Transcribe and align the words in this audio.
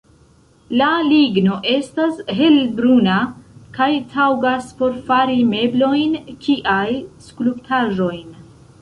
La 0.79 0.85
ligno 1.09 1.57
estas 1.73 2.17
helbruna 2.39 3.19
kaj 3.77 3.91
taŭgas 4.17 4.75
por 4.83 4.99
fari 5.13 5.39
meblojn 5.55 6.21
kiaj 6.49 6.87
skulptaĵojn. 7.31 8.31